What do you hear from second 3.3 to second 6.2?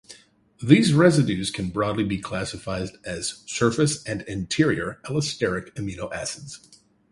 surface- and interior-allosteric amino